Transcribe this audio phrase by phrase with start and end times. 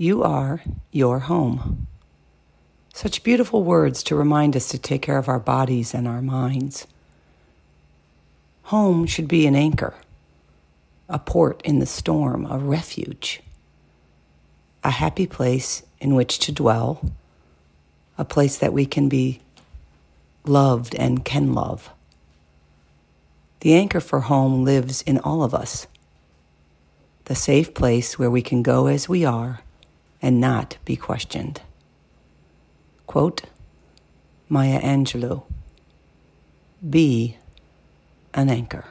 [0.00, 1.86] You are your home.
[2.94, 6.86] Such beautiful words to remind us to take care of our bodies and our minds.
[8.62, 9.92] Home should be an anchor,
[11.06, 13.42] a port in the storm, a refuge,
[14.82, 17.12] a happy place in which to dwell,
[18.16, 19.42] a place that we can be
[20.46, 21.90] loved and can love.
[23.60, 25.86] The anchor for home lives in all of us,
[27.26, 29.60] the safe place where we can go as we are
[30.22, 31.60] and not be questioned.
[33.06, 33.42] Quote
[34.48, 35.44] Maya Angelou
[36.88, 37.38] Be
[38.34, 38.84] an anchor.